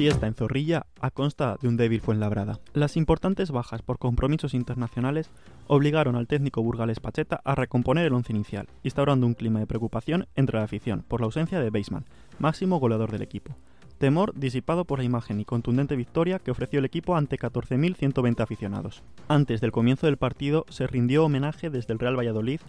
[0.00, 2.58] fiesta en Zorrilla a consta de un débil Fuenlabrada.
[2.72, 5.28] Las importantes bajas por compromisos internacionales
[5.66, 10.26] obligaron al técnico burgalés Pacheta a recomponer el once inicial, instaurando un clima de preocupación
[10.36, 12.06] entre la afición por la ausencia de Baseman,
[12.38, 13.54] máximo goleador del equipo.
[13.98, 19.02] Temor disipado por la imagen y contundente victoria que ofreció el equipo ante 14.120 aficionados.
[19.28, 22.60] Antes del comienzo del partido se rindió homenaje desde el Real Valladolid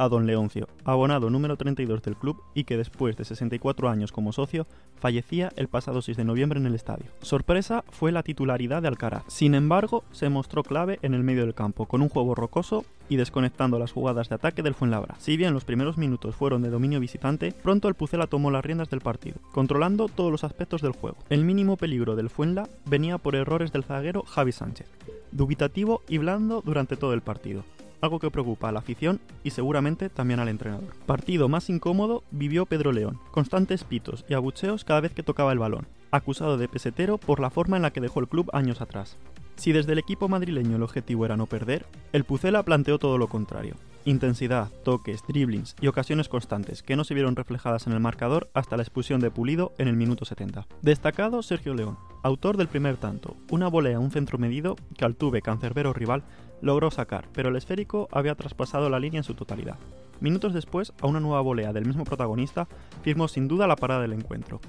[0.00, 4.32] a don Leoncio, abonado número 32 del club y que después de 64 años como
[4.32, 4.66] socio
[4.98, 7.04] fallecía el pasado 6 de noviembre en el estadio.
[7.20, 9.24] Sorpresa fue la titularidad de Alcaraz.
[9.26, 13.16] Sin embargo, se mostró clave en el medio del campo, con un juego rocoso y
[13.16, 15.16] desconectando las jugadas de ataque del Fuenlabra.
[15.18, 18.88] Si bien los primeros minutos fueron de dominio visitante, pronto el Pucela tomó las riendas
[18.88, 21.18] del partido, controlando todos los aspectos del juego.
[21.28, 24.86] El mínimo peligro del Fuenla venía por errores del zaguero Javi Sánchez,
[25.30, 27.64] dubitativo y blando durante todo el partido
[28.00, 30.94] algo que preocupa a la afición y seguramente también al entrenador.
[31.06, 35.58] Partido más incómodo vivió Pedro León, constantes pitos y abucheos cada vez que tocaba el
[35.58, 39.16] balón, acusado de pesetero por la forma en la que dejó el club años atrás.
[39.56, 43.28] Si desde el equipo madrileño el objetivo era no perder, el Pucela planteó todo lo
[43.28, 43.74] contrario.
[44.06, 48.78] Intensidad, toques, dribblings y ocasiones constantes que no se vieron reflejadas en el marcador hasta
[48.78, 50.66] la expulsión de Pulido en el minuto 70.
[50.80, 55.42] Destacado Sergio León, autor del primer tanto, una volea a un centro medido que Altuve,
[55.42, 56.22] cancerbero rival,
[56.60, 59.78] logró sacar, pero el esférico había traspasado la línea en su totalidad.
[60.20, 62.68] Minutos después, a una nueva volea del mismo protagonista,
[63.02, 64.60] firmó sin duda la parada del encuentro.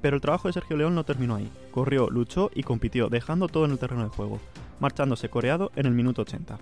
[0.00, 1.50] Pero el trabajo de Sergio León no terminó ahí.
[1.70, 4.40] Corrió, luchó y compitió, dejando todo en el terreno de juego,
[4.80, 6.58] marchándose coreado en el minuto 80.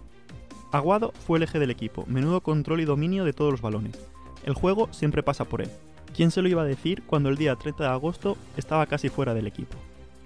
[0.73, 3.99] Aguado fue el eje del equipo, menudo control y dominio de todos los balones.
[4.45, 5.71] El juego siempre pasa por él.
[6.15, 9.35] ¿Quién se lo iba a decir cuando el día 30 de agosto estaba casi fuera
[9.35, 9.77] del equipo?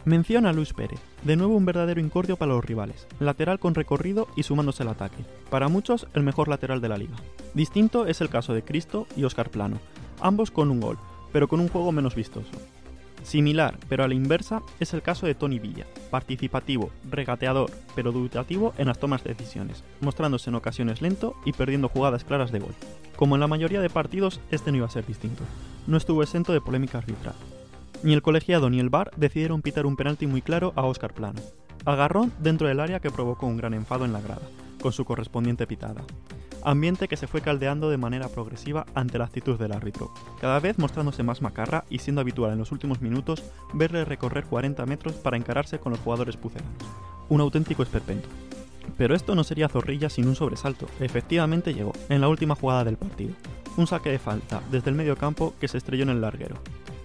[0.06, 4.28] Menciona a Luis Pérez, de nuevo un verdadero incordio para los rivales, lateral con recorrido
[4.34, 7.16] y sumándose al ataque, para muchos el mejor lateral de la liga.
[7.52, 9.78] Distinto es el caso de Cristo y Oscar Plano,
[10.20, 10.96] ambos con un gol,
[11.32, 12.50] pero con un juego menos vistoso.
[13.22, 18.72] Similar, pero a la inversa, es el caso de Tony Villa, participativo, regateador, pero dubitativo
[18.78, 22.74] en las tomas de decisiones, mostrándose en ocasiones lento y perdiendo jugadas claras de gol.
[23.16, 25.42] Como en la mayoría de partidos, este no iba a ser distinto.
[25.86, 27.34] No estuvo exento de polémica arbitral.
[28.02, 31.40] Ni el colegiado ni el VAR decidieron pitar un penalti muy claro a Oscar Plano.
[31.84, 34.48] Agarrón dentro del área que provocó un gran enfado en la grada,
[34.80, 36.02] con su correspondiente pitada.
[36.62, 40.78] Ambiente que se fue caldeando de manera progresiva ante la actitud del árbitro, cada vez
[40.78, 43.42] mostrándose más macarra y siendo habitual en los últimos minutos
[43.74, 46.72] verle recorrer 40 metros para encararse con los jugadores pucelanos.
[47.28, 48.28] Un auténtico esperpento.
[48.96, 50.86] Pero esto no sería zorrilla sin un sobresalto.
[51.00, 53.34] Efectivamente llegó, en la última jugada del partido.
[53.76, 56.56] Un saque de falta desde el medio campo que se estrelló en el larguero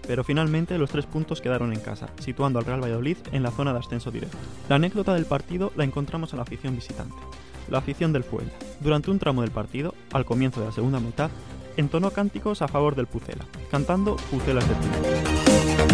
[0.07, 3.73] pero finalmente los tres puntos quedaron en casa, situando al Real Valladolid en la zona
[3.73, 4.38] de ascenso directo.
[4.69, 7.16] La anécdota del partido la encontramos en la afición visitante.
[7.69, 11.31] La afición del Fuela, durante un tramo del partido, al comienzo de la segunda mitad,
[11.77, 15.84] entonó cánticos a favor del Pucela, cantando Pucelas de Pucela.